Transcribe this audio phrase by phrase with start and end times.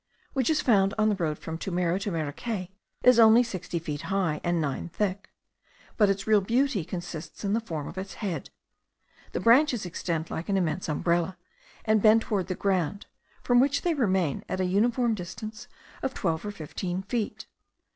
[0.33, 2.71] which is found on the road from Turmero to Maracay,
[3.03, 5.29] is only sixty feet high, and nine thick;
[5.95, 8.49] but its real beauty consists in the form of its head.
[9.33, 11.37] The branches extend like an immense umbrella,
[11.85, 13.05] and bend toward the ground,
[13.43, 15.67] from which they remain at a uniform distance
[16.01, 17.45] of twelve or fifteen feet.